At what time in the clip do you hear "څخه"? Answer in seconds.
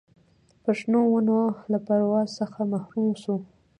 2.39-2.59